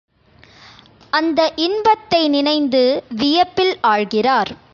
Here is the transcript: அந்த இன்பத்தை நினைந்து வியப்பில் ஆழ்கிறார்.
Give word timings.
அந்த 1.13 1.53
இன்பத்தை 1.55 2.21
நினைந்து 2.27 2.83
வியப்பில் 3.15 3.73
ஆழ்கிறார். 3.83 4.51